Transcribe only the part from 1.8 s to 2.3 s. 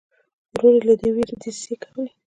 کولې.